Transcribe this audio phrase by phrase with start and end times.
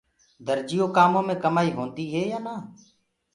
[0.47, 2.55] درجيو ڪآمون مي ڪمآئي هوندي هي يآن نآ